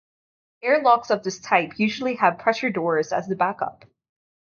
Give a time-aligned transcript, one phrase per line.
[0.63, 3.85] Airlocks of this type usually have pressure doors as a backup.